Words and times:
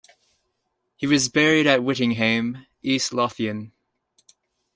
He 0.95 1.05
was 1.05 1.29
buried 1.29 1.67
at 1.67 1.81
Whittinghame, 1.81 2.65
East 2.81 3.13
Lothian. 3.13 3.71